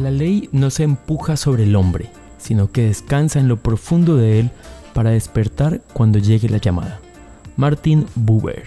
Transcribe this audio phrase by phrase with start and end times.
[0.00, 4.40] La ley no se empuja sobre el hombre, sino que descansa en lo profundo de
[4.40, 4.50] él
[4.94, 7.00] para despertar cuando llegue la llamada.
[7.58, 8.64] Martin Buber.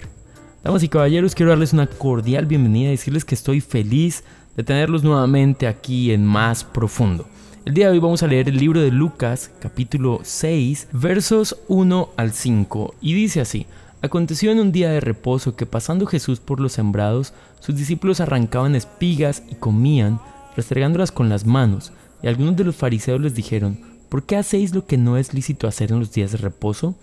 [0.62, 4.22] Damas y caballeros, quiero darles una cordial bienvenida y decirles que estoy feliz
[4.56, 7.26] de tenerlos nuevamente aquí en Más Profundo.
[7.64, 12.10] El día de hoy vamos a leer el libro de Lucas, capítulo 6, versos 1
[12.16, 13.66] al 5, y dice así.
[14.04, 18.74] Aconteció en un día de reposo que pasando Jesús por los sembrados, sus discípulos arrancaban
[18.74, 20.20] espigas y comían,
[20.54, 21.90] restregándolas con las manos,
[22.22, 25.66] y algunos de los fariseos les dijeron, ¿por qué hacéis lo que no es lícito
[25.66, 26.94] hacer en los días de reposo?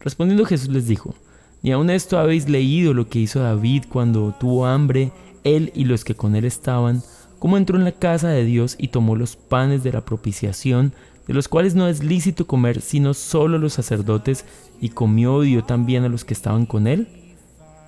[0.00, 1.14] Respondiendo Jesús les dijo,
[1.62, 5.12] ni aun esto habéis leído lo que hizo David cuando tuvo hambre,
[5.44, 7.02] él y los que con él estaban,
[7.38, 10.94] cómo entró en la casa de Dios y tomó los panes de la propiciación,
[11.26, 14.44] de los cuales no es lícito comer sino solo los sacerdotes,
[14.80, 17.08] y comió y dio también a los que estaban con él?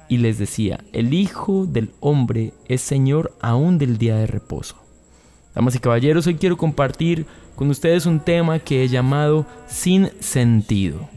[0.08, 4.76] Y les decía, el Hijo del Hombre es Señor aún del día de reposo.
[5.54, 7.26] Damas y caballeros, hoy quiero compartir
[7.56, 11.08] con ustedes un tema que he llamado sin sentido.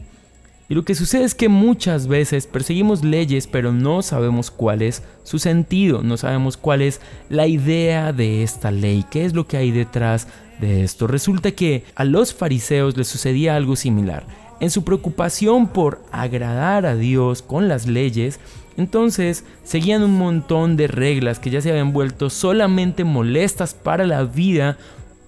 [0.72, 5.02] Y lo que sucede es que muchas veces perseguimos leyes pero no sabemos cuál es
[5.22, 9.58] su sentido, no sabemos cuál es la idea de esta ley, qué es lo que
[9.58, 10.28] hay detrás
[10.62, 11.06] de esto.
[11.06, 14.24] Resulta que a los fariseos les sucedía algo similar.
[14.60, 18.40] En su preocupación por agradar a Dios con las leyes,
[18.78, 24.24] entonces seguían un montón de reglas que ya se habían vuelto solamente molestas para la
[24.24, 24.78] vida,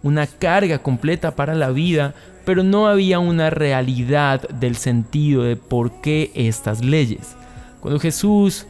[0.05, 6.03] una carga completa para la vida, pero no había una realidad del sentido de por
[6.03, 7.37] qué estas leyes.
[7.81, 8.67] Cuando Jesús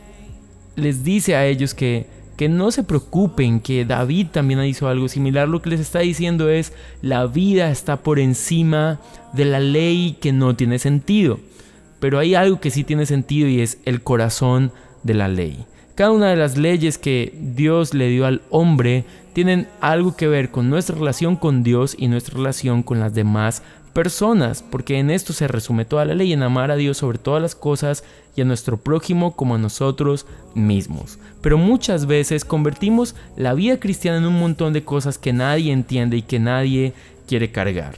[0.77, 5.48] les dice a ellos que, que no se preocupen, que David también hizo algo similar,
[5.48, 9.00] lo que les está diciendo es la vida está por encima
[9.32, 11.40] de la ley que no tiene sentido.
[11.98, 14.70] Pero hay algo que sí tiene sentido y es el corazón
[15.02, 15.66] de la ley.
[15.94, 20.50] Cada una de las leyes que Dios le dio al hombre tienen algo que ver
[20.50, 23.62] con nuestra relación con Dios y nuestra relación con las demás
[23.92, 27.40] personas, porque en esto se resume toda la ley, en amar a Dios sobre todas
[27.40, 28.02] las cosas
[28.34, 31.20] y a nuestro prójimo como a nosotros mismos.
[31.40, 36.16] Pero muchas veces convertimos la vida cristiana en un montón de cosas que nadie entiende
[36.16, 36.92] y que nadie
[37.28, 37.94] quiere cargar.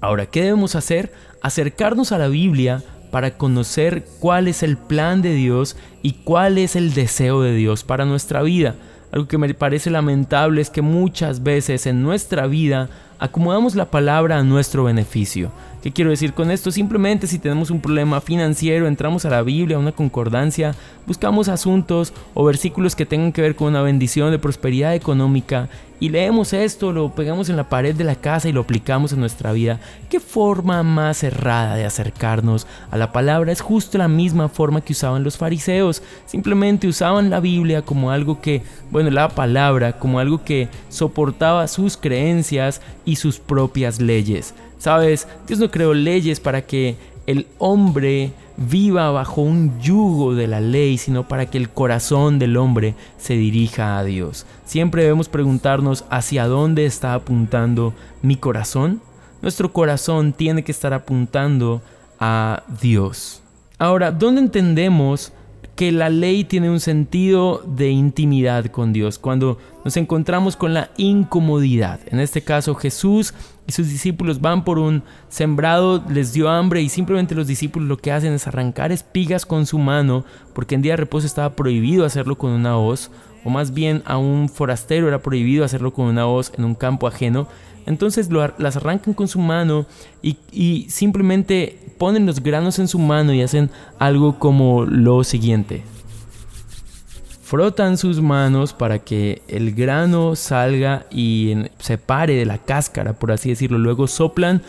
[0.00, 1.12] Ahora, ¿qué debemos hacer?
[1.42, 6.76] Acercarnos a la Biblia para conocer cuál es el plan de Dios y cuál es
[6.76, 8.74] el deseo de Dios para nuestra vida.
[9.12, 12.88] Algo que me parece lamentable es que muchas veces en nuestra vida
[13.18, 15.50] acomodamos la palabra a nuestro beneficio.
[15.82, 16.70] ¿Qué quiero decir con esto?
[16.70, 20.74] Simplemente si tenemos un problema financiero, entramos a la Biblia, a una concordancia,
[21.06, 25.70] buscamos asuntos o versículos que tengan que ver con una bendición de prosperidad económica
[26.00, 29.20] y leemos esto, lo pegamos en la pared de la casa y lo aplicamos en
[29.20, 29.80] nuestra vida.
[30.08, 33.52] ¿Qué forma más errada de acercarnos a la palabra?
[33.52, 36.02] Es justo la misma forma que usaban los fariseos.
[36.24, 41.98] Simplemente usaban la Biblia como algo que, bueno, la palabra como algo que soportaba sus
[41.98, 44.54] creencias y sus propias leyes.
[44.80, 46.96] Sabes, Dios no creó leyes para que
[47.26, 52.56] el hombre viva bajo un yugo de la ley, sino para que el corazón del
[52.56, 54.46] hombre se dirija a Dios.
[54.64, 57.92] Siempre debemos preguntarnos hacia dónde está apuntando
[58.22, 59.02] mi corazón.
[59.42, 61.82] Nuestro corazón tiene que estar apuntando
[62.18, 63.42] a Dios.
[63.78, 65.34] Ahora, ¿dónde entendemos
[65.76, 70.90] que la ley tiene un sentido de intimidad con Dios, cuando nos encontramos con la
[70.96, 72.00] incomodidad.
[72.06, 73.32] En este caso Jesús
[73.66, 77.96] y sus discípulos van por un sembrado, les dio hambre y simplemente los discípulos lo
[77.96, 82.04] que hacen es arrancar espigas con su mano, porque en día de reposo estaba prohibido
[82.04, 83.10] hacerlo con una hoz,
[83.44, 87.06] o más bien a un forastero era prohibido hacerlo con una hoz en un campo
[87.06, 87.48] ajeno.
[87.90, 89.84] Entonces las arrancan con su mano
[90.22, 93.68] y, simplemente ponen los granos en su mano y hacen
[93.98, 95.82] algo como lo siguiente.
[97.42, 103.32] Frotan sus manos para que el grano salga y se pare de la cáscara, por
[103.32, 103.76] así decirlo.
[103.76, 104.62] Luego soplan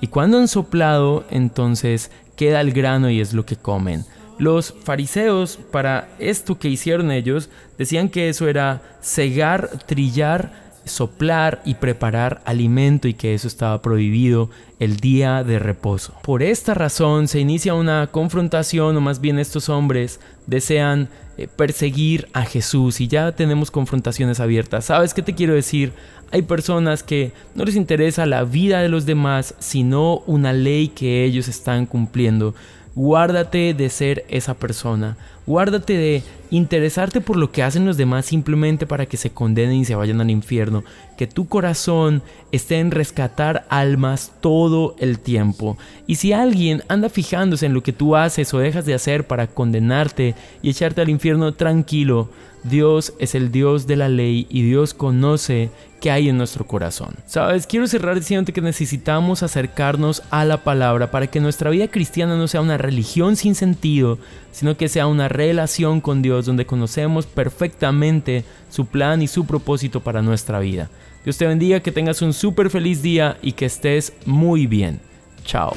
[0.00, 4.04] y cuando han soplado, entonces queda el grano y es lo que comen.
[4.38, 7.48] Los fariseos, para esto que hicieron ellos,
[7.78, 14.50] decían que eso era cegar, trillar soplar y preparar alimento y que eso estaba prohibido
[14.78, 16.14] el día de reposo.
[16.22, 21.08] Por esta razón se inicia una confrontación o más bien estos hombres desean
[21.38, 24.86] eh, perseguir a Jesús y ya tenemos confrontaciones abiertas.
[24.86, 25.92] ¿Sabes qué te quiero decir?
[26.30, 31.24] Hay personas que no les interesa la vida de los demás, sino una ley que
[31.24, 32.54] ellos están cumpliendo.
[32.94, 35.18] Guárdate de ser esa persona.
[35.46, 39.84] Guárdate de interesarte por lo que hacen los demás simplemente para que se condenen y
[39.84, 40.82] se vayan al infierno,
[41.18, 42.22] que tu corazón
[42.52, 45.76] esté en rescatar almas todo el tiempo.
[46.06, 49.46] Y si alguien anda fijándose en lo que tú haces o dejas de hacer para
[49.46, 52.28] condenarte y echarte al infierno tranquilo,
[52.64, 57.14] Dios es el Dios de la ley y Dios conoce qué hay en nuestro corazón.
[57.26, 62.36] Sabes, quiero cerrar diciéndote que necesitamos acercarnos a la palabra para que nuestra vida cristiana
[62.36, 64.18] no sea una religión sin sentido,
[64.50, 70.00] sino que sea una relación con Dios donde conocemos perfectamente su plan y su propósito
[70.00, 70.90] para nuestra vida.
[71.24, 75.00] Dios te bendiga, que tengas un súper feliz día y que estés muy bien.
[75.44, 75.72] Chao.